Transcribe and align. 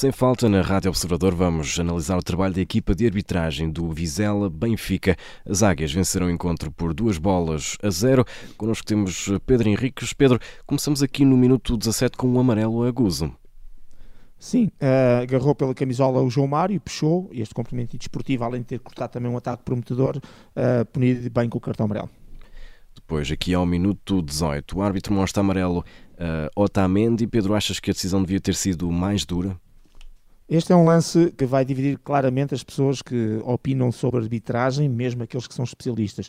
Sem 0.00 0.10
falta, 0.10 0.48
na 0.48 0.62
Rádio 0.62 0.88
Observador 0.88 1.34
vamos 1.34 1.78
analisar 1.78 2.16
o 2.16 2.22
trabalho 2.22 2.54
da 2.54 2.60
equipa 2.62 2.94
de 2.94 3.04
arbitragem 3.04 3.70
do 3.70 3.90
Vizela 3.90 4.48
Benfica. 4.48 5.14
As 5.46 5.62
Águias 5.62 5.92
venceram 5.92 6.28
o 6.28 6.30
encontro 6.30 6.72
por 6.72 6.94
duas 6.94 7.18
bolas 7.18 7.76
a 7.82 7.90
zero. 7.90 8.24
Connosco 8.56 8.86
temos 8.86 9.28
Pedro 9.44 9.68
Henriques. 9.68 10.14
Pedro, 10.14 10.40
começamos 10.64 11.02
aqui 11.02 11.22
no 11.22 11.36
minuto 11.36 11.76
17 11.76 12.16
com 12.16 12.26
um 12.26 12.40
amarelo 12.40 12.82
a 12.82 12.90
Guzo. 12.90 13.30
Sim, 14.38 14.70
uh, 14.80 15.20
agarrou 15.20 15.54
pela 15.54 15.74
camisola 15.74 16.22
o 16.22 16.30
João 16.30 16.48
Mário, 16.48 16.80
puxou 16.80 17.28
este 17.34 17.52
complemento 17.52 17.98
desportivo, 17.98 18.42
além 18.44 18.62
de 18.62 18.68
ter 18.68 18.78
cortado 18.78 19.12
também 19.12 19.30
um 19.30 19.36
ataque 19.36 19.64
prometedor, 19.64 20.16
uh, 20.16 20.86
punido 20.94 21.28
bem 21.28 21.46
com 21.46 21.58
o 21.58 21.60
cartão 21.60 21.84
amarelo. 21.84 22.08
Depois, 22.94 23.30
aqui 23.30 23.52
ao 23.52 23.66
minuto 23.66 24.22
18, 24.22 24.78
o 24.78 24.80
árbitro 24.80 25.12
mostra 25.12 25.42
amarelo 25.42 25.80
uh, 25.80 26.50
Otamendi. 26.56 27.26
Pedro, 27.26 27.52
achas 27.52 27.78
que 27.78 27.90
a 27.90 27.92
decisão 27.92 28.22
devia 28.22 28.40
ter 28.40 28.54
sido 28.54 28.90
mais 28.90 29.26
dura? 29.26 29.60
Este 30.50 30.72
é 30.72 30.76
um 30.76 30.84
lance 30.84 31.30
que 31.38 31.46
vai 31.46 31.64
dividir 31.64 31.96
claramente 31.98 32.52
as 32.52 32.64
pessoas 32.64 33.00
que 33.00 33.40
opinam 33.44 33.92
sobre 33.92 34.20
arbitragem, 34.20 34.88
mesmo 34.88 35.22
aqueles 35.22 35.46
que 35.46 35.54
são 35.54 35.64
especialistas 35.64 36.28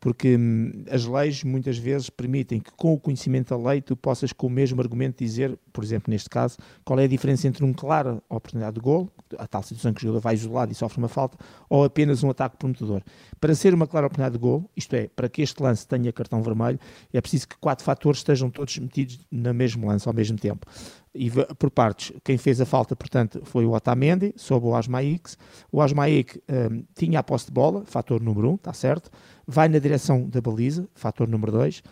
porque 0.00 0.36
hum, 0.36 0.84
as 0.90 1.04
leis 1.04 1.44
muitas 1.44 1.76
vezes 1.76 2.08
permitem 2.08 2.58
que, 2.58 2.72
com 2.72 2.94
o 2.94 2.98
conhecimento 2.98 3.50
da 3.56 3.70
lei, 3.70 3.82
tu 3.82 3.94
possas, 3.94 4.32
com 4.32 4.46
o 4.46 4.50
mesmo 4.50 4.80
argumento, 4.80 5.22
dizer, 5.22 5.56
por 5.72 5.84
exemplo, 5.84 6.10
neste 6.10 6.28
caso, 6.28 6.56
qual 6.84 6.98
é 6.98 7.04
a 7.04 7.06
diferença 7.06 7.46
entre 7.46 7.62
uma 7.62 7.74
clara 7.74 8.20
oportunidade 8.28 8.74
de 8.74 8.80
gol, 8.80 9.10
a 9.38 9.46
tal 9.46 9.62
situação 9.62 9.92
que 9.92 9.98
o 9.98 10.02
jogador 10.02 10.20
vai 10.20 10.34
isolado 10.34 10.72
e 10.72 10.74
sofre 10.74 10.98
uma 10.98 11.08
falta, 11.08 11.36
ou 11.68 11.84
apenas 11.84 12.24
um 12.24 12.30
ataque 12.30 12.56
prometedor. 12.56 13.02
Para 13.38 13.54
ser 13.54 13.74
uma 13.74 13.86
clara 13.86 14.06
oportunidade 14.06 14.32
de 14.32 14.40
gol, 14.40 14.68
isto 14.74 14.94
é, 14.94 15.08
para 15.14 15.28
que 15.28 15.42
este 15.42 15.62
lance 15.62 15.86
tenha 15.86 16.10
cartão 16.12 16.42
vermelho, 16.42 16.80
é 17.12 17.20
preciso 17.20 17.46
que 17.46 17.56
quatro 17.58 17.84
fatores 17.84 18.20
estejam 18.20 18.48
todos 18.48 18.78
metidos 18.78 19.20
no 19.30 19.52
mesmo 19.52 19.86
lance 19.86 20.08
ao 20.08 20.14
mesmo 20.14 20.38
tempo 20.38 20.66
e 21.14 21.30
por 21.58 21.70
partes, 21.70 22.12
quem 22.22 22.38
fez 22.38 22.60
a 22.60 22.66
falta, 22.66 22.94
portanto, 22.94 23.40
foi 23.44 23.64
o 23.66 23.72
Otamendi, 23.72 24.32
sob 24.36 24.66
o 24.66 24.74
Asmaix. 24.74 25.36
O 25.70 25.82
Asmaix 25.82 26.38
um, 26.48 26.84
tinha 26.94 27.18
a 27.18 27.22
posse 27.22 27.46
de 27.46 27.52
bola, 27.52 27.84
fator 27.84 28.20
número 28.20 28.48
1, 28.48 28.52
um, 28.52 28.54
está 28.54 28.72
certo. 28.72 29.10
Vai 29.46 29.68
na 29.68 29.78
direção 29.78 30.28
da 30.28 30.40
baliza, 30.40 30.88
fator 30.94 31.26
número 31.26 31.50
2. 31.50 31.82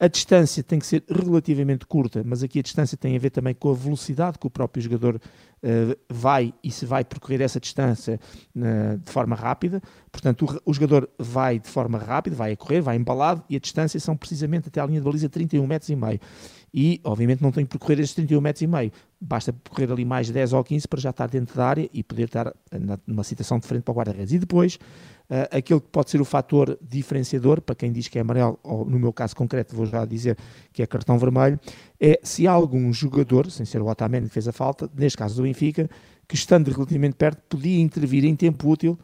A 0.00 0.08
distância 0.08 0.62
tem 0.62 0.78
que 0.78 0.86
ser 0.86 1.04
relativamente 1.08 1.86
curta, 1.86 2.22
mas 2.24 2.42
aqui 2.42 2.58
a 2.58 2.62
distância 2.62 2.96
tem 2.96 3.14
a 3.14 3.18
ver 3.18 3.30
também 3.30 3.54
com 3.54 3.70
a 3.70 3.74
velocidade 3.74 4.38
que 4.38 4.46
o 4.46 4.50
próprio 4.50 4.82
jogador 4.82 5.20
vai 6.08 6.52
e 6.62 6.70
se 6.70 6.84
vai 6.84 7.04
percorrer 7.04 7.40
essa 7.40 7.60
distância 7.60 8.18
uh, 8.56 8.98
de 8.98 9.10
forma 9.10 9.36
rápida. 9.36 9.80
Portanto, 10.10 10.44
o, 10.44 10.70
o, 10.70 10.74
jogador 10.74 11.08
vai 11.18 11.58
de 11.58 11.68
forma 11.68 11.98
rápida, 11.98 12.34
vai 12.34 12.52
a 12.52 12.56
correr, 12.56 12.80
vai 12.80 12.96
embalado 12.96 13.44
e 13.48 13.56
a 13.56 13.60
distância 13.60 13.98
são 14.00 14.16
precisamente 14.16 14.68
até 14.68 14.80
a 14.80 14.86
linha 14.86 15.00
de 15.00 15.04
baliza 15.04 15.28
31 15.28 15.66
metros 15.66 15.88
e 15.88 15.96
meio 15.96 16.20
e 16.74 17.00
obviamente 17.04 17.42
não 17.42 17.52
tem 17.52 17.64
que 17.64 17.70
percorrer 17.70 18.00
estes 18.00 18.14
31 18.14 18.40
metros 18.40 18.62
e 18.62 18.66
meio, 18.66 18.90
basta 19.20 19.52
percorrer 19.52 19.92
ali 19.92 20.04
mais 20.04 20.30
10 20.30 20.54
ou 20.54 20.64
15 20.64 20.88
para 20.88 21.00
já 21.00 21.10
estar 21.10 21.28
dentro 21.28 21.54
da 21.54 21.66
área 21.66 21.88
e 21.92 22.02
poder 22.02 22.24
estar 22.24 22.52
numa 23.06 23.22
situação 23.22 23.58
de 23.58 23.66
frente 23.66 23.82
para 23.82 23.92
o 23.92 23.94
guarda-redes. 23.94 24.32
E 24.32 24.38
depois, 24.38 24.76
uh, 25.28 25.56
aquele 25.56 25.80
que 25.80 25.88
pode 25.88 26.10
ser 26.10 26.20
o 26.20 26.24
fator 26.24 26.78
diferenciador, 26.80 27.60
para 27.60 27.74
quem 27.74 27.92
diz 27.92 28.08
que 28.08 28.16
é 28.16 28.22
amarelo, 28.22 28.58
ou 28.62 28.86
no 28.86 28.98
meu 28.98 29.12
caso 29.12 29.36
concreto 29.36 29.76
vou 29.76 29.84
já 29.84 30.06
dizer 30.06 30.38
que 30.72 30.82
é 30.82 30.86
cartão 30.86 31.18
vermelho, 31.18 31.60
é 32.04 32.18
se 32.24 32.48
há 32.48 32.50
algum 32.50 32.92
jogador, 32.92 33.48
sem 33.48 33.64
ser 33.64 33.80
o 33.80 33.86
Otamendi 33.86 34.26
que 34.26 34.34
fez 34.34 34.48
a 34.48 34.52
falta, 34.52 34.90
neste 34.92 35.16
caso 35.16 35.36
do 35.36 35.44
Benfica, 35.44 35.88
que 36.26 36.34
estando 36.34 36.68
relativamente 36.68 37.14
perto, 37.14 37.40
podia 37.48 37.80
intervir 37.80 38.24
em 38.24 38.34
tempo 38.34 38.68
útil 38.68 38.98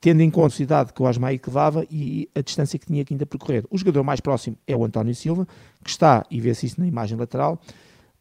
tendo 0.00 0.20
em 0.20 0.30
conta 0.30 0.48
a 0.48 0.56
cidade 0.56 0.92
que 0.92 1.02
o 1.02 1.06
Asmaí 1.06 1.40
levava 1.44 1.86
e 1.90 2.28
a 2.34 2.40
distância 2.40 2.78
que 2.78 2.86
tinha 2.86 3.04
que 3.04 3.14
ainda 3.14 3.24
percorrer. 3.24 3.64
O 3.70 3.78
jogador 3.78 4.02
mais 4.02 4.20
próximo 4.20 4.56
é 4.66 4.76
o 4.76 4.84
António 4.84 5.14
Silva, 5.14 5.46
que 5.82 5.90
está, 5.90 6.24
e 6.30 6.40
vê-se 6.40 6.66
isso 6.66 6.80
na 6.80 6.86
imagem 6.86 7.16
lateral, 7.16 7.60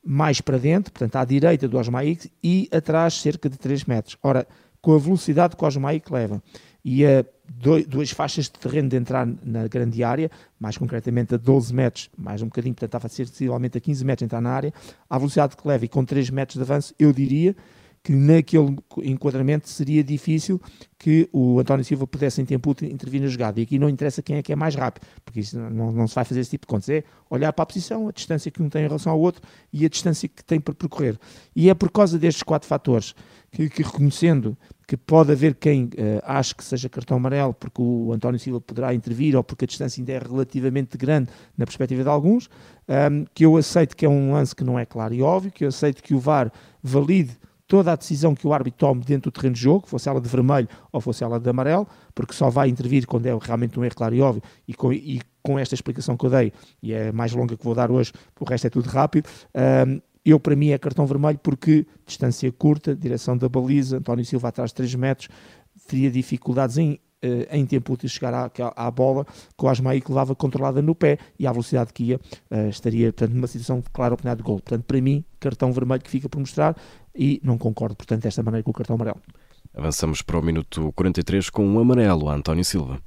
mais 0.03 0.39
para 0.39 0.57
dentro, 0.57 0.91
portanto 0.91 1.15
à 1.15 1.25
direita 1.25 1.67
do 1.67 1.77
Asmaí 1.77 2.17
e 2.43 2.69
atrás 2.71 3.15
cerca 3.15 3.49
de 3.49 3.57
3 3.57 3.85
metros. 3.85 4.17
Ora, 4.23 4.47
com 4.81 4.93
a 4.93 4.99
velocidade 4.99 5.55
que 5.55 5.63
o 5.63 5.67
Asmaí 5.67 6.01
leva 6.09 6.41
e 6.85 7.03
a 7.03 7.25
duas 7.87 8.11
faixas 8.11 8.45
de 8.45 8.51
terreno 8.51 8.87
de 8.87 8.95
entrar 8.95 9.27
na 9.43 9.67
grande 9.67 10.03
área, 10.03 10.29
mais 10.59 10.77
concretamente 10.77 11.33
a 11.33 11.37
12 11.37 11.73
metros, 11.73 12.11
mais 12.15 12.43
um 12.43 12.45
bocadinho, 12.45 12.75
portanto 12.75 12.89
estava 12.89 13.07
a 13.07 13.09
ser 13.09 13.27
sensivelmente 13.27 13.75
a 13.79 13.81
15 13.81 14.05
metros 14.05 14.23
entrar 14.23 14.39
na 14.39 14.51
área, 14.51 14.71
à 15.09 15.17
velocidade 15.17 15.57
que 15.57 15.67
leva 15.67 15.83
e 15.83 15.87
com 15.87 16.05
3 16.05 16.29
metros 16.29 16.57
de 16.57 16.61
avanço, 16.61 16.93
eu 16.99 17.11
diria 17.11 17.55
que 18.05 18.11
naquele 18.13 18.77
enquadramento 19.01 19.67
seria 19.67 20.03
difícil 20.03 20.61
que 20.99 21.27
o 21.33 21.59
António 21.59 21.83
Silva 21.83 22.05
pudesse 22.05 22.39
em 22.39 22.45
tempo 22.45 22.69
útil 22.69 22.87
intervir 22.87 23.19
na 23.19 23.25
jogada. 23.25 23.59
E 23.59 23.63
aqui 23.63 23.79
não 23.79 23.89
interessa 23.89 24.21
quem 24.21 24.35
é 24.35 24.43
que 24.43 24.53
é 24.53 24.55
mais 24.55 24.75
rápido, 24.75 25.07
porque 25.25 25.39
isso 25.39 25.57
não, 25.57 25.91
não 25.91 26.07
se 26.07 26.13
vai 26.13 26.23
fazer 26.23 26.41
esse 26.41 26.51
tipo 26.51 26.67
de 26.67 26.69
contas. 26.69 26.87
É 26.87 27.03
olhar 27.31 27.51
para 27.51 27.63
a 27.63 27.65
posição, 27.65 28.07
a 28.07 28.11
distância 28.11 28.51
que 28.51 28.61
um 28.61 28.69
tem 28.69 28.83
em 28.83 28.87
relação 28.87 29.11
ao 29.11 29.19
outro 29.19 29.41
e 29.73 29.83
a 29.87 29.89
distância 29.89 30.29
que 30.29 30.43
tem 30.43 30.59
para 30.59 30.75
percorrer. 30.75 31.17
E 31.55 31.67
é 31.67 31.73
por 31.73 31.89
causa 31.89 32.19
destes 32.19 32.43
quatro 32.43 32.69
fatores 32.69 33.15
que, 33.51 33.67
que 33.69 33.81
reconhecendo 33.81 34.55
que 34.87 34.95
pode 34.95 35.31
haver 35.31 35.55
quem 35.55 35.85
uh, 35.85 36.21
ache 36.21 36.53
que 36.53 36.63
seja 36.63 36.87
cartão 36.87 37.17
amarelo 37.17 37.55
porque 37.55 37.81
o 37.81 38.13
António 38.13 38.39
Silva 38.39 38.61
poderá 38.61 38.93
intervir 38.93 39.35
ou 39.35 39.43
porque 39.43 39.65
a 39.65 39.67
distância 39.67 39.99
ainda 39.99 40.11
é 40.11 40.19
relativamente 40.19 40.95
grande 40.95 41.31
na 41.57 41.65
perspectiva 41.65 42.03
de 42.03 42.09
alguns, 42.09 42.47
um, 42.87 42.93
ehm, 42.93 43.25
que 43.33 43.43
eu 43.43 43.57
aceito 43.57 43.95
que 43.95 44.05
é 44.05 44.09
um 44.09 44.33
lance 44.33 44.55
que 44.55 44.63
não 44.63 44.77
é 44.77 44.85
claro 44.85 45.11
e 45.11 45.23
óbvio, 45.23 45.51
que 45.51 45.63
eu 45.63 45.69
aceito 45.69 46.03
que 46.03 46.13
o 46.13 46.19
VAR 46.19 46.51
valide 46.83 47.35
toda 47.67 47.91
a 47.91 47.95
decisão 47.95 48.35
que 48.35 48.47
o 48.47 48.53
árbitro 48.53 48.79
tome 48.79 49.03
dentro 49.03 49.31
do 49.31 49.33
terreno 49.33 49.55
de 49.55 49.61
jogo, 49.61 49.87
fosse 49.87 50.07
ela 50.07 50.21
de 50.21 50.29
vermelho 50.29 50.67
ou 50.91 51.01
fosse 51.01 51.23
ela 51.23 51.39
de 51.39 51.49
amarelo, 51.49 51.87
porque 52.13 52.33
só 52.33 52.49
vai 52.49 52.69
intervir 52.69 53.07
quando 53.07 53.25
é 53.25 53.37
realmente 53.41 53.79
um 53.79 53.83
erro 53.83 53.95
claro 53.95 54.15
e 54.15 54.21
óbvio, 54.21 54.43
e 54.67 54.73
com, 54.73 54.93
e 54.93 55.21
com 55.41 55.57
esta 55.57 55.73
explicação 55.73 56.15
que 56.15 56.25
eu 56.25 56.29
dei, 56.29 56.53
e 56.81 56.93
é 56.93 57.11
mais 57.11 57.33
longa 57.33 57.57
que 57.57 57.63
vou 57.63 57.75
dar 57.75 57.91
hoje, 57.91 58.11
o 58.39 58.45
resto 58.45 58.67
é 58.67 58.69
tudo 58.69 58.87
rápido, 58.87 59.27
um, 59.87 59.99
eu 60.23 60.39
para 60.39 60.55
mim 60.55 60.69
é 60.69 60.77
cartão 60.77 61.05
vermelho 61.05 61.39
porque 61.41 61.85
distância 62.05 62.51
curta, 62.51 62.95
direção 62.95 63.37
da 63.37 63.47
baliza, 63.47 63.97
António 63.97 64.25
Silva 64.25 64.47
atrás 64.47 64.71
de 64.71 64.75
3 64.75 64.95
metros, 64.95 65.29
teria 65.87 66.09
dificuldades 66.09 66.77
em 66.77 66.99
em 67.51 67.65
tempo 67.65 67.93
útil 67.93 68.09
chegar 68.09 68.33
à, 68.33 68.51
à 68.75 68.91
bola 68.91 69.25
com 69.55 69.67
a 69.67 69.71
Asmaí 69.71 70.01
que 70.01 70.09
levava 70.09 70.35
controlada 70.35 70.81
no 70.81 70.95
pé 70.95 71.17
e 71.39 71.45
à 71.47 71.51
velocidade 71.51 71.93
que 71.93 72.03
ia, 72.03 72.19
uh, 72.51 72.69
estaria 72.69 73.11
portanto, 73.11 73.33
numa 73.33 73.47
situação 73.47 73.79
de 73.79 73.89
clara 73.89 74.13
oportunidade 74.13 74.39
de 74.39 74.43
gol. 74.43 74.55
Portanto, 74.55 74.83
para 74.83 75.01
mim, 75.01 75.23
cartão 75.39 75.71
vermelho 75.71 76.01
que 76.01 76.09
fica 76.09 76.29
por 76.29 76.39
mostrar 76.39 76.75
e 77.15 77.41
não 77.43 77.57
concordo, 77.57 77.95
portanto, 77.95 78.23
desta 78.23 78.43
maneira 78.43 78.63
com 78.63 78.71
o 78.71 78.73
cartão 78.73 78.95
amarelo. 78.95 79.21
Avançamos 79.73 80.21
para 80.21 80.39
o 80.39 80.41
minuto 80.41 80.91
43 80.95 81.49
com 81.49 81.65
um 81.65 81.79
amarelo 81.79 82.29
António 82.29 82.63
Silva. 82.63 82.99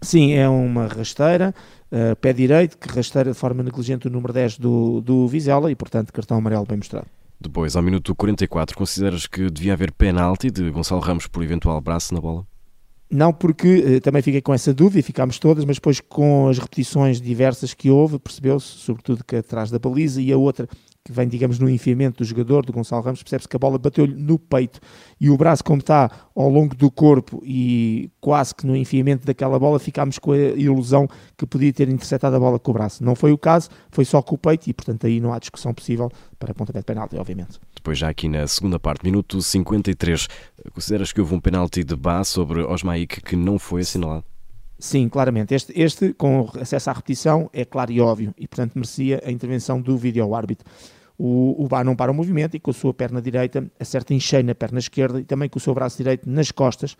Sim, 0.00 0.32
é 0.32 0.48
uma 0.48 0.86
rasteira, 0.86 1.52
uh, 1.90 2.14
pé 2.16 2.32
direito, 2.32 2.78
que 2.78 2.88
rasteira 2.88 3.32
de 3.32 3.38
forma 3.38 3.64
negligente 3.64 4.06
o 4.06 4.10
número 4.10 4.32
10 4.32 4.58
do, 4.58 5.00
do 5.00 5.26
Vizela 5.26 5.70
e, 5.72 5.74
portanto, 5.74 6.12
cartão 6.12 6.36
amarelo 6.36 6.64
bem 6.64 6.76
mostrado. 6.76 7.06
Depois, 7.40 7.76
ao 7.76 7.82
minuto 7.82 8.14
44, 8.14 8.76
consideras 8.76 9.26
que 9.26 9.50
devia 9.50 9.72
haver 9.72 9.92
penalti 9.92 10.50
de 10.50 10.70
Gonçalo 10.70 11.00
Ramos 11.00 11.26
por 11.26 11.42
eventual 11.42 11.80
braço 11.80 12.14
na 12.14 12.20
bola? 12.20 12.44
Não 13.10 13.32
porque 13.32 13.84
eh, 13.86 14.00
também 14.00 14.20
fiquei 14.20 14.42
com 14.42 14.52
essa 14.52 14.74
dúvida, 14.74 15.02
ficámos 15.02 15.38
todas, 15.38 15.64
mas 15.64 15.76
depois 15.76 16.00
com 16.00 16.48
as 16.48 16.58
repetições 16.58 17.20
diversas 17.20 17.72
que 17.72 17.88
houve, 17.90 18.18
percebeu-se, 18.18 18.66
sobretudo 18.66 19.24
que 19.24 19.36
atrás 19.36 19.70
da 19.70 19.78
baliza 19.78 20.20
e 20.20 20.30
a 20.30 20.36
outra 20.36 20.68
que 21.08 21.12
vem, 21.12 21.26
digamos, 21.26 21.58
no 21.58 21.70
enfiamento 21.70 22.18
do 22.18 22.24
jogador, 22.24 22.66
do 22.66 22.70
Gonçalo 22.70 23.02
Ramos, 23.02 23.22
percebe-se 23.22 23.48
que 23.48 23.56
a 23.56 23.58
bola 23.58 23.78
bateu-lhe 23.78 24.14
no 24.14 24.38
peito 24.38 24.78
e 25.18 25.30
o 25.30 25.38
braço, 25.38 25.64
como 25.64 25.80
está 25.80 26.10
ao 26.36 26.50
longo 26.50 26.74
do 26.74 26.90
corpo 26.90 27.40
e 27.42 28.10
quase 28.20 28.54
que 28.54 28.66
no 28.66 28.76
enfiamento 28.76 29.24
daquela 29.24 29.58
bola, 29.58 29.78
ficámos 29.78 30.18
com 30.18 30.32
a 30.32 30.36
ilusão 30.36 31.08
que 31.34 31.46
podia 31.46 31.72
ter 31.72 31.88
interceptado 31.88 32.36
a 32.36 32.38
bola 32.38 32.58
com 32.58 32.70
o 32.72 32.74
braço. 32.74 33.02
Não 33.02 33.14
foi 33.14 33.32
o 33.32 33.38
caso, 33.38 33.70
foi 33.90 34.04
só 34.04 34.20
com 34.20 34.34
o 34.34 34.38
peito 34.38 34.68
e, 34.68 34.74
portanto, 34.74 35.06
aí 35.06 35.18
não 35.18 35.32
há 35.32 35.38
discussão 35.38 35.72
possível 35.72 36.10
para 36.38 36.52
pontapé 36.52 36.80
de 36.80 36.84
penalti, 36.84 37.16
obviamente. 37.16 37.58
Depois, 37.74 37.96
já 37.96 38.10
aqui 38.10 38.28
na 38.28 38.46
segunda 38.46 38.78
parte, 38.78 39.02
minuto 39.02 39.40
53, 39.40 40.28
consideras 40.74 41.10
que 41.10 41.22
houve 41.22 41.34
um 41.34 41.40
penalti 41.40 41.82
de 41.82 41.96
base 41.96 42.28
sobre 42.28 42.60
Osmaik 42.60 43.22
que 43.22 43.34
não 43.34 43.58
foi 43.58 43.80
assinalado? 43.80 44.24
Sim, 44.78 45.08
claramente. 45.08 45.54
Este, 45.54 45.72
este, 45.74 46.12
com 46.12 46.48
acesso 46.60 46.90
à 46.90 46.92
repetição, 46.92 47.50
é 47.52 47.64
claro 47.64 47.90
e 47.90 48.00
óbvio 48.00 48.32
e, 48.38 48.46
portanto, 48.46 48.74
merecia 48.76 49.20
a 49.24 49.30
intervenção 49.30 49.80
do 49.80 49.96
vídeo-árbitro 49.96 50.64
o, 51.18 51.66
o 51.66 51.84
não 51.84 51.96
para 51.96 52.12
o 52.12 52.14
movimento 52.14 52.56
e 52.56 52.60
com 52.60 52.70
a 52.70 52.74
sua 52.74 52.94
perna 52.94 53.20
direita 53.20 53.68
acerta 53.78 54.14
em 54.14 54.20
cheio 54.20 54.44
na 54.44 54.54
perna 54.54 54.78
esquerda 54.78 55.20
e 55.20 55.24
também 55.24 55.48
com 55.48 55.58
o 55.58 55.60
seu 55.60 55.74
braço 55.74 55.96
direito 55.96 56.30
nas 56.30 56.52
costas 56.52 56.92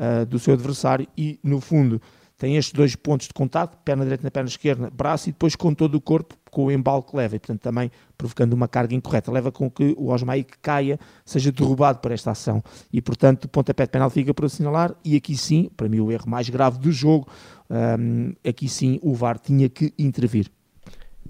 uh, 0.00 0.24
do 0.26 0.38
seu 0.38 0.54
adversário 0.54 1.06
e, 1.16 1.38
no 1.44 1.60
fundo, 1.60 2.00
tem 2.38 2.56
estes 2.56 2.72
dois 2.72 2.94
pontos 2.94 3.28
de 3.28 3.34
contato, 3.34 3.78
perna 3.82 4.04
direita 4.04 4.24
na 4.24 4.30
perna 4.30 4.48
esquerda, 4.48 4.90
braço 4.90 5.28
e 5.28 5.32
depois 5.32 5.56
com 5.56 5.72
todo 5.72 5.94
o 5.94 6.00
corpo, 6.00 6.34
com 6.50 6.66
o 6.66 6.72
embalo 6.72 7.02
que 7.02 7.16
leva, 7.16 7.36
e 7.36 7.38
portanto 7.38 7.60
também 7.60 7.90
provocando 8.16 8.52
uma 8.52 8.68
carga 8.68 8.94
incorreta, 8.94 9.32
leva 9.32 9.50
com 9.50 9.70
que 9.70 9.94
o 9.96 10.10
Osmaí 10.10 10.44
que 10.44 10.58
caia 10.58 10.98
seja 11.24 11.50
derrubado 11.50 11.98
por 11.98 12.12
esta 12.12 12.30
ação, 12.30 12.62
e 12.92 13.00
portanto 13.00 13.44
o 13.44 13.48
pontapé 13.48 13.84
de 13.84 13.90
penal 13.90 14.10
fica 14.10 14.34
por 14.34 14.44
assinalar, 14.44 14.94
e 15.02 15.16
aqui 15.16 15.36
sim, 15.36 15.70
para 15.76 15.88
mim 15.88 16.00
o 16.00 16.12
erro 16.12 16.28
mais 16.28 16.48
grave 16.50 16.78
do 16.78 16.92
jogo, 16.92 17.26
um, 17.70 18.32
ah, 18.44 18.48
aqui 18.48 18.68
sim 18.68 18.98
o 19.02 19.14
VAR 19.14 19.38
tinha 19.38 19.68
que 19.68 19.94
intervir. 19.98 20.50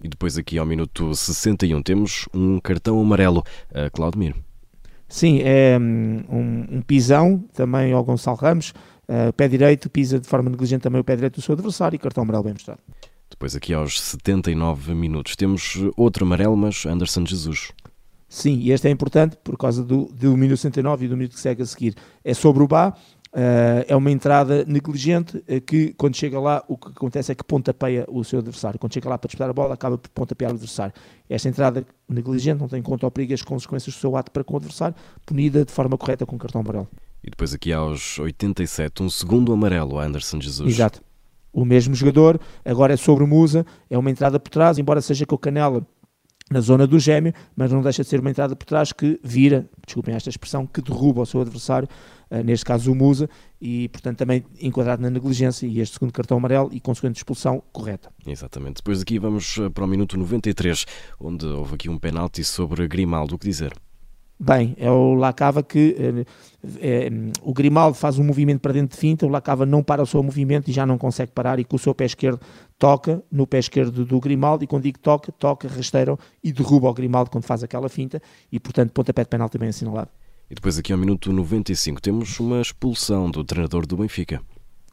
E 0.03 0.09
depois 0.09 0.37
aqui 0.39 0.59
ao 0.59 0.67
minuto 0.67 1.15
61 1.15 1.83
temos 1.83 2.29
um 2.35 2.59
cartão 2.61 3.01
amarelo 3.01 3.43
a 3.73 3.91
Claudemir. 3.91 4.35
Sim, 5.09 5.41
é 5.43 5.79
hum, 5.81 6.25
um, 6.29 6.77
um 6.79 6.83
pisão 6.83 7.45
também 7.55 7.93
ao 7.93 8.05
Gonçalo 8.05 8.37
Ramos, 8.37 8.71
uh, 9.09 9.33
pé 9.33 9.47
direito, 9.49 9.89
pisa 9.89 10.19
de 10.19 10.27
forma 10.27 10.51
negligente 10.51 10.83
também 10.83 11.01
o 11.01 11.05
pé 11.05 11.15
direito 11.15 11.37
do 11.37 11.43
seu 11.43 11.55
adversário 11.55 11.97
e 11.97 11.99
cartão 11.99 12.23
amarelo 12.23 12.45
bem 12.45 12.53
mostrado. 12.53 12.81
Depois 13.31 13.55
aqui 13.55 13.75
aos 13.75 14.01
79 14.01 14.95
minutos 14.95 15.37
temos 15.37 15.77
outro 15.97 16.25
amarelo, 16.25 16.57
mas 16.57 16.87
Anderson 16.87 17.25
Jesus. 17.27 17.73
Sim, 18.29 18.59
e 18.59 18.73
este 18.73 18.89
é 18.89 18.91
importante 18.91 19.37
por 19.43 19.57
causa 19.57 19.85
do, 19.85 20.07
do 20.07 20.37
minuto 20.37 20.59
69 20.59 21.05
e 21.05 21.09
do 21.09 21.17
minuto 21.17 21.35
que 21.35 21.41
segue 21.41 21.63
a 21.63 21.67
seguir. 21.67 21.95
É 22.25 22.35
sobre 22.35 22.63
o 22.63 22.67
Bá, 22.67 22.97
é 23.87 23.95
uma 23.95 24.11
entrada 24.11 24.65
negligente 24.65 25.37
uh, 25.37 25.61
que, 25.61 25.93
quando 25.95 26.17
chega 26.17 26.41
lá, 26.41 26.65
o 26.67 26.77
que 26.77 26.89
acontece 26.89 27.33
é 27.33 27.35
que 27.35 27.45
pontapeia 27.45 28.07
o 28.09 28.25
seu 28.25 28.39
adversário. 28.39 28.79
Quando 28.79 28.95
chega 28.95 29.09
lá 29.09 29.19
para 29.19 29.29
disputar 29.29 29.51
a 29.51 29.53
bola, 29.53 29.75
acaba 29.75 29.99
por 29.99 30.09
pontapear 30.11 30.53
o 30.53 30.55
adversário. 30.55 30.95
Esta 31.29 31.49
entrada 31.49 31.87
negligente 32.09 32.61
não 32.61 32.69
tem 32.69 32.79
em 32.81 32.83
conta 32.83 33.07
ou 33.07 33.11
perigo 33.11 33.35
as 33.35 33.43
consequências 33.43 33.95
do 33.95 33.99
seu 33.99 34.17
ato 34.17 34.31
para 34.31 34.43
com 34.43 34.55
o 34.55 34.57
adversário, 34.57 34.95
punida 35.27 35.65
de 35.65 35.73
forma 35.73 35.99
correta 35.99 36.25
com 36.25 36.39
cartão 36.39 36.63
amarelo. 36.63 36.89
E 37.23 37.31
depois 37.31 37.53
aqui 37.53 37.73
aos 37.73 38.19
87, 38.19 39.03
um 39.03 39.11
segundo 39.11 39.53
amarelo 39.53 39.99
a 39.99 40.05
Anderson 40.05 40.41
Jesus. 40.41 40.73
Exato. 40.73 41.03
O 41.53 41.65
mesmo 41.65 41.95
jogador, 41.95 42.39
agora 42.65 42.95
é 42.95 42.97
sobre 42.97 43.25
o 43.25 43.27
Musa, 43.27 43.65
é 43.91 43.97
uma 43.97 44.11
entrada 44.11 44.39
por 44.39 44.51
trás, 44.51 44.79
embora 44.79 45.01
seja 45.01 45.25
com 45.25 45.35
o 45.35 45.39
Canela 45.39 45.87
na 46.51 46.61
zona 46.61 46.87
do 46.87 46.99
gêmeo, 46.99 47.33
mas 47.57 47.73
não 47.73 47.83
deixa 47.83 48.03
de 48.03 48.09
ser 48.09 48.21
uma 48.21 48.31
entrada 48.31 48.55
por 48.55 48.65
trás 48.65 48.93
que 48.93 49.19
vira, 49.23 49.69
desculpem 49.85 50.15
esta 50.15 50.31
expressão, 50.31 50.67
que 50.67 50.81
derruba 50.81 51.23
o 51.23 51.27
seu 51.27 51.41
adversário, 51.41 51.89
uh, 52.31 52.43
neste 52.45 52.65
caso 52.65 52.93
o 52.93 52.95
Musa, 52.95 53.29
e 53.61 53.89
portanto 53.89 54.19
também 54.19 54.45
enquadrado 54.61 55.03
na 55.03 55.11
negligência 55.11 55.67
e 55.67 55.81
este 55.81 55.95
segundo 55.95 56.13
cartão 56.13 56.37
amarelo 56.37 56.71
e 56.73 56.79
consequente 56.79 57.17
expulsão 57.17 57.63
correta. 57.73 58.13
Exatamente. 58.27 58.77
Depois 58.77 59.03
aqui 59.03 59.19
vamos 59.19 59.59
eh, 59.59 59.69
para 59.71 59.85
o 59.85 59.89
minuto 59.89 60.17
93, 60.17 60.85
onde 61.19 61.47
houve 61.47 61.75
aqui 61.75 61.89
um 61.89 61.99
penalti 61.99 62.45
sobre 62.45 62.87
Grimaldo, 62.87 63.35
o 63.35 63.39
que 63.39 63.49
dizer? 63.49 63.73
Bem, 64.39 64.77
é 64.79 64.91
o 64.91 65.15
Lacava 65.15 65.63
que 65.63 65.97
é, 66.79 67.11
o 67.41 67.55
Grimaldo 67.55 67.97
faz 67.97 68.19
um 68.19 68.25
movimento 68.25 68.61
para 68.61 68.73
dentro 68.73 68.95
de 68.95 69.01
finta, 69.01 69.25
o 69.25 69.31
Lacava 69.31 69.65
não 69.65 69.83
para 69.83 70.03
o 70.03 70.07
seu 70.07 70.23
movimento 70.23 70.69
e 70.69 70.73
já 70.75 70.85
não 70.85 70.99
consegue 70.99 71.33
parar 71.33 71.59
e 71.59 71.65
com 71.65 71.77
o 71.77 71.79
seu 71.79 71.95
pé 71.95 72.05
esquerdo 72.05 72.39
toca 72.79 73.23
no 73.33 73.47
pé 73.47 73.59
esquerdo 73.59 74.05
do 74.05 74.21
Grimaldo 74.21 74.63
e 74.63 74.67
quando 74.67 74.83
digo 74.83 74.99
toca, 74.99 75.33
toca, 75.33 75.67
rasteira 75.69 76.19
e 76.45 76.53
derruba 76.53 76.91
o 76.91 76.93
Grimaldo 76.93 77.31
quando 77.31 77.45
faz 77.45 77.65
aquela 77.65 77.89
finta 77.89 78.21
e 78.53 78.61
portanto 78.61 78.93
pontapé 78.93 79.23
de 79.23 79.31
penal 79.31 79.49
também 79.49 79.71
assinalado. 79.71 80.11
E 80.51 80.55
depois 80.55 80.79
aqui 80.79 80.93
ao 80.93 80.99
minuto 80.99 81.33
95 81.33 82.01
temos 82.03 82.39
uma 82.39 82.61
expulsão 82.61 83.31
do 83.31 83.43
treinador 83.43 83.87
do 83.87 83.97
Benfica. 83.97 84.43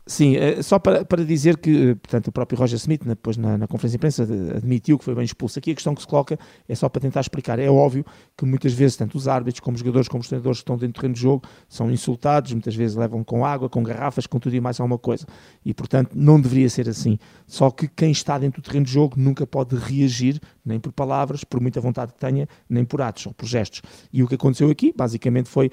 Sim, 0.06 0.36
eh, 0.36 0.62
só 0.62 0.78
para, 0.80 1.06
para 1.06 1.24
dizer 1.24 1.58
que, 1.58 1.92
eh, 1.92 1.96
portanto, 1.96 2.28
o 2.28 2.32
próprio 2.32 2.60
Roger 2.60 2.76
Smith, 2.76 3.04
depois 3.06 3.38
na, 3.38 3.58
na, 3.58 3.68
conferência 3.68 3.98
de 3.98 4.02
imprensa, 4.02 4.24
admitiu 4.58 4.98
que 4.98 5.06
foi 5.06 5.16
bem 5.16 5.24
expulso. 5.24 5.58
Aqui 5.58 5.72
a 5.72 5.74
questão 5.74 5.96
que 5.96 6.02
se 6.02 6.08
coloca 6.08 6.38
é 6.68 6.76
só 6.76 6.90
para 6.90 7.02
tentar 7.02 7.22
explicar. 7.22 7.58
É 7.58 7.70
óbvio 7.70 8.06
que 8.38 8.46
muitas 8.46 8.74
vezes, 8.74 8.98
tanto 8.98 9.18
os 9.18 9.30
árbitros 9.30 9.62
como 9.62 9.76
os 9.76 9.80
jogadores, 9.80 10.10
como 10.10 10.20
os 10.20 10.28
treinadores 10.28 10.58
que 10.58 10.64
estão 10.64 10.76
dentro 10.76 10.90
do 10.90 10.96
terreno 10.96 11.14
de 11.14 11.22
jogo, 11.22 11.44
são 11.70 11.90
insultados, 11.90 12.52
muitas 12.52 12.76
vezes 12.76 12.98
levam 12.98 13.24
com 13.24 13.46
água, 13.46 13.70
com 13.70 13.82
garrafas, 13.82 14.28
com 14.28 14.40
tudo 14.40 14.54
e 14.54 14.60
mais 14.60 14.78
alguma 14.78 14.98
coisa. 14.98 15.26
E, 15.64 15.74
portanto, 15.74 16.12
não 16.14 16.40
deveria 16.40 16.70
ser 16.70 16.90
assim. 16.90 17.18
Só 17.48 17.72
que 17.72 17.88
quem 17.88 18.12
está 18.12 18.38
dentro 18.38 18.62
do 18.62 18.66
terreno 18.66 18.86
de 18.86 18.92
jogo 18.92 19.16
nunca 19.18 19.48
pode 19.48 19.78
reagir, 19.78 20.38
nem 20.66 20.82
por 20.82 20.92
palavras, 20.92 21.46
por 21.46 21.62
muita 21.62 21.80
vontade 21.80 22.12
que 22.12 22.20
tenha, 22.20 22.46
nem 22.70 22.84
por 22.84 23.02
atos 23.02 23.26
ou 23.26 23.34
por 23.34 23.46
gestos. 23.46 23.82
E 24.12 24.22
o 24.22 24.28
que 24.28 24.36
aconteceu 24.36 24.70
aqui, 24.70 24.94
basicamente, 24.96 25.48
foi. 25.48 25.72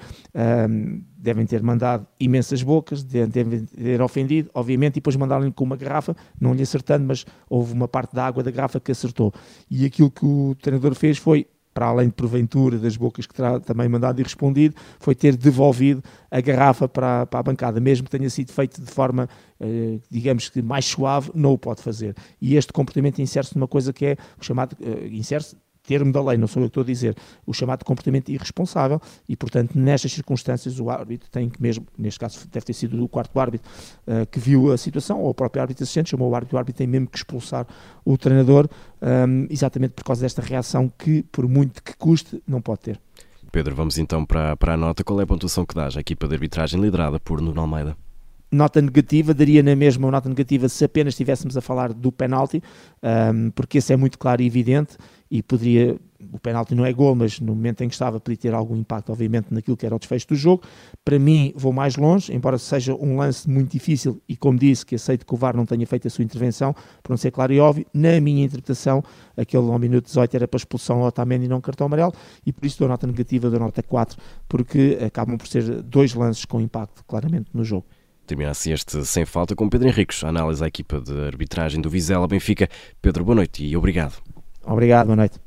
Devem 1.17 1.45
ter 1.45 1.61
mandado 1.61 2.07
imensas 2.19 2.63
bocas, 2.63 3.03
devem 3.03 3.65
ter 3.65 4.01
ofendido, 4.01 4.20
obviamente, 4.53 4.93
e 4.93 4.99
depois 4.99 5.15
mandaram-lhe 5.15 5.51
com 5.51 5.63
uma 5.63 5.75
garrafa, 5.75 6.15
não 6.39 6.53
lhe 6.53 6.63
acertando, 6.63 7.05
mas 7.05 7.25
houve 7.49 7.73
uma 7.73 7.87
parte 7.87 8.15
da 8.15 8.25
água 8.25 8.43
da 8.43 8.51
garrafa 8.51 8.79
que 8.79 8.91
acertou. 8.91 9.33
E 9.69 9.85
aquilo 9.85 10.09
que 10.09 10.25
o 10.25 10.55
treinador 10.61 10.95
fez 10.95 11.17
foi, 11.17 11.47
para 11.73 11.85
além 11.85 12.07
de 12.07 12.13
porventura 12.13 12.77
das 12.77 12.97
bocas 12.97 13.25
que 13.25 13.33
terá 13.33 13.59
também 13.59 13.87
mandado 13.87 14.19
e 14.19 14.23
respondido, 14.23 14.75
foi 14.99 15.15
ter 15.15 15.35
devolvido 15.35 16.03
a 16.29 16.41
garrafa 16.41 16.87
para, 16.87 17.25
para 17.25 17.39
a 17.39 17.43
bancada, 17.43 17.79
mesmo 17.79 18.05
que 18.05 18.17
tenha 18.17 18.29
sido 18.29 18.51
feito 18.51 18.81
de 18.81 18.91
forma, 18.91 19.29
eh, 19.59 19.99
digamos 20.09 20.49
que 20.49 20.61
mais 20.61 20.85
suave, 20.85 21.31
não 21.33 21.53
o 21.53 21.57
pode 21.57 21.81
fazer. 21.81 22.15
E 22.41 22.55
este 22.55 22.73
comportamento 22.73 23.19
insere-se 23.19 23.55
numa 23.55 23.67
coisa 23.67 23.93
que 23.93 24.05
é 24.05 24.17
o 24.39 24.43
chamado, 24.43 24.75
eh, 24.81 25.07
insere-se 25.07 25.55
termo 25.91 26.13
da 26.13 26.23
lei, 26.23 26.37
não 26.37 26.47
sou 26.47 26.61
eu 26.61 26.67
que 26.67 26.69
estou 26.69 26.83
a 26.83 26.85
dizer, 26.85 27.17
o 27.45 27.53
chamado 27.53 27.83
comportamento 27.83 28.29
irresponsável 28.29 29.01
e, 29.27 29.35
portanto, 29.35 29.77
nestas 29.77 30.13
circunstâncias 30.13 30.79
o 30.79 30.89
árbitro 30.89 31.29
tem 31.29 31.49
que 31.49 31.61
mesmo, 31.61 31.85
neste 31.97 32.17
caso 32.17 32.47
deve 32.49 32.65
ter 32.65 32.73
sido 32.73 33.03
o 33.03 33.09
quarto 33.09 33.37
árbitro 33.37 33.69
uh, 34.07 34.25
que 34.25 34.39
viu 34.39 34.71
a 34.71 34.77
situação, 34.77 35.19
ou 35.19 35.31
o 35.31 35.33
próprio 35.33 35.61
árbitro 35.61 35.83
assistente 35.83 36.11
chamou 36.11 36.29
o 36.29 36.35
árbitro, 36.35 36.55
o 36.55 36.59
árbitro 36.59 36.77
tem 36.77 36.87
mesmo 36.87 37.07
que 37.07 37.17
expulsar 37.17 37.67
o 38.05 38.17
treinador, 38.17 38.69
um, 39.01 39.05
ehm, 39.05 39.47
exatamente 39.49 39.91
por 39.91 40.05
causa 40.05 40.21
desta 40.21 40.41
reação 40.41 40.89
que, 40.97 41.23
por 41.23 41.45
muito 41.45 41.83
que 41.83 41.93
custe, 41.97 42.41
não 42.47 42.61
pode 42.61 42.79
ter. 42.79 43.01
Pedro, 43.51 43.75
vamos 43.75 43.97
então 43.97 44.25
para, 44.25 44.55
para 44.55 44.75
a 44.75 44.77
nota. 44.77 45.03
Qual 45.03 45.19
é 45.19 45.23
a 45.23 45.27
pontuação 45.27 45.65
que 45.65 45.75
dás 45.75 45.97
à 45.97 45.99
equipa 45.99 46.25
de 46.25 46.35
arbitragem 46.35 46.79
liderada 46.79 47.19
por 47.19 47.41
Nuno 47.41 47.59
Almeida? 47.59 47.97
Nota 48.51 48.81
negativa, 48.81 49.33
daria 49.33 49.63
na 49.63 49.75
mesma 49.75 50.05
uma 50.05 50.11
nota 50.11 50.27
negativa 50.27 50.67
se 50.67 50.83
apenas 50.83 51.13
estivéssemos 51.13 51.55
a 51.55 51.61
falar 51.61 51.93
do 51.93 52.11
penalti, 52.11 52.61
um, 53.33 53.49
porque 53.51 53.77
esse 53.77 53.93
é 53.93 53.95
muito 53.95 54.19
claro 54.19 54.41
e 54.41 54.45
evidente 54.45 54.97
e 55.31 55.41
poderia, 55.41 55.97
o 56.33 56.37
penalti 56.37 56.75
não 56.75 56.85
é 56.85 56.91
gol, 56.91 57.15
mas 57.15 57.39
no 57.39 57.55
momento 57.55 57.81
em 57.81 57.87
que 57.87 57.93
estava 57.93 58.19
podia 58.19 58.35
ter 58.35 58.53
algum 58.53 58.75
impacto, 58.75 59.13
obviamente, 59.13 59.47
naquilo 59.49 59.77
que 59.77 59.85
era 59.85 59.95
o 59.95 59.99
desfecho 59.99 60.27
do 60.27 60.35
jogo. 60.35 60.63
Para 61.05 61.17
mim, 61.17 61.53
vou 61.55 61.71
mais 61.71 61.95
longe, 61.95 62.35
embora 62.35 62.57
seja 62.57 62.93
um 62.93 63.15
lance 63.15 63.49
muito 63.49 63.71
difícil 63.71 64.21
e, 64.27 64.35
como 64.35 64.59
disse, 64.59 64.85
que 64.85 64.95
aceito 64.95 65.25
que 65.25 65.33
o 65.33 65.37
VAR 65.37 65.55
não 65.55 65.65
tenha 65.65 65.87
feito 65.87 66.05
a 66.05 66.11
sua 66.11 66.25
intervenção, 66.25 66.73
para 66.73 67.11
não 67.11 67.17
ser 67.17 67.31
claro 67.31 67.53
e 67.53 67.61
óbvio, 67.61 67.85
na 67.93 68.19
minha 68.19 68.43
interpretação, 68.43 69.01
aquele 69.37 69.63
ao 69.63 69.79
minuto 69.79 70.03
18 70.07 70.35
era 70.35 70.47
para 70.49 70.57
expulsão 70.57 70.99
ao 70.99 71.05
Otamendi 71.05 71.45
e 71.45 71.47
não 71.47 71.61
cartão 71.61 71.87
amarelo, 71.87 72.11
e 72.45 72.51
por 72.51 72.65
isso 72.65 72.79
dou 72.79 72.89
nota 72.89 73.07
negativa, 73.07 73.49
dou 73.49 73.59
nota 73.61 73.81
4, 73.81 74.17
porque 74.49 74.99
acabam 75.01 75.37
por 75.37 75.47
ser 75.47 75.81
dois 75.81 76.13
lances 76.13 76.43
com 76.43 76.59
impacto, 76.59 77.05
claramente, 77.05 77.49
no 77.53 77.63
jogo. 77.63 77.85
Termina 78.25 78.51
assim 78.51 78.71
este 78.71 79.05
Sem 79.05 79.25
Falta 79.25 79.55
com 79.55 79.69
Pedro 79.69 79.87
Henriques, 79.87 80.23
análise 80.23 80.63
à 80.63 80.67
equipa 80.67 81.01
de 81.01 81.13
arbitragem 81.25 81.81
do 81.81 81.89
Vizela 81.89 82.27
Benfica. 82.27 82.69
Pedro, 83.01 83.25
boa 83.25 83.35
noite 83.35 83.65
e 83.65 83.75
obrigado. 83.75 84.21
Obrigado, 84.63 85.07
boa 85.07 85.15
noite. 85.15 85.39